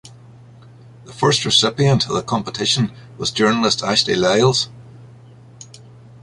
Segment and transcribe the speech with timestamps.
[1.05, 4.67] The first recipient of the competition was journalist Ashley Lyles.